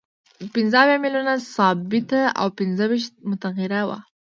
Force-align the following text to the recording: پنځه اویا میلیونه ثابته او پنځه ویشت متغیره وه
پنځه 0.53 0.77
اویا 0.81 0.97
میلیونه 1.03 1.33
ثابته 1.55 2.21
او 2.39 2.47
پنځه 2.59 2.83
ویشت 2.89 3.13
متغیره 3.29 3.81
وه 3.87 3.99